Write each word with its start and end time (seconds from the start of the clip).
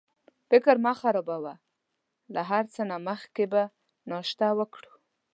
فکر 0.49 0.75
مه 0.85 0.93
خرابوه، 0.99 1.53
له 2.33 2.41
هر 2.49 2.63
څه 2.73 2.81
نه 2.89 2.97
مخکې 3.07 3.45
به 3.51 3.61
ناشته 4.09 4.47
وکړو. 4.59 4.91